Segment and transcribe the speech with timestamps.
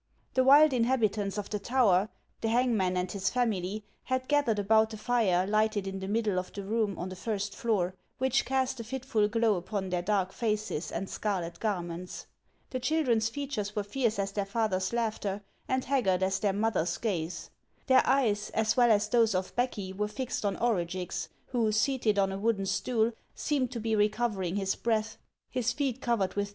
[0.33, 2.09] The wild inhabitants of the tower,
[2.41, 6.51] the hangman and his family, had gathered about the fire lighted in the middle of
[6.53, 10.91] the room on the first floor, which cast a fitful glow upon their dark faces
[10.91, 12.25] and scarlet garments.
[12.71, 16.97] The children's fea tures were fierce as their father's laughter and haggard as their mother's
[16.97, 17.51] gaze.
[17.85, 22.31] Their eyes, as well as those of Becky were fixed on Orugix, who, seated on
[22.31, 25.19] a wooden stool, seemed to be recovering his breath,
[25.51, 26.49] his feet covered with HANS OF ICELAND.